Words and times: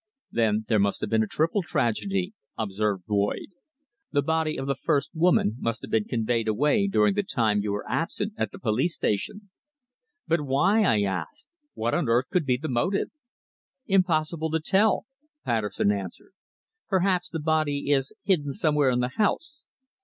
"Then 0.31 0.65
there 0.67 0.79
has 0.81 0.97
been 1.07 1.21
a 1.21 1.27
triple 1.27 1.61
tragedy," 1.61 2.33
observed 2.57 3.05
Boyd. 3.05 3.49
"The 4.11 4.23
body 4.23 4.57
of 4.57 4.65
the 4.65 4.73
first 4.73 5.11
woman 5.13 5.57
must 5.59 5.83
have 5.83 5.91
been 5.91 6.05
conveyed 6.05 6.47
away 6.47 6.87
during 6.87 7.13
the 7.13 7.21
time 7.21 7.59
you 7.61 7.71
were 7.71 7.87
absent 7.87 8.33
at 8.35 8.51
the 8.51 8.57
police 8.57 8.95
station." 8.95 9.51
"But 10.27 10.41
why?" 10.41 10.81
I 10.81 11.03
asked. 11.03 11.45
"What 11.75 11.93
on 11.93 12.09
earth 12.09 12.29
could 12.31 12.47
be 12.47 12.57
the 12.57 12.67
motive?" 12.67 13.11
"Impossible 13.85 14.49
to 14.49 14.59
tell," 14.59 15.05
Patterson 15.45 15.91
answered. 15.91 16.31
"Perhaps 16.89 17.29
the 17.29 17.39
body 17.39 17.91
is 17.91 18.11
hidden 18.23 18.53
somewhere 18.53 18.89
in 18.89 19.01
the 19.01 19.09
house." 19.19 19.65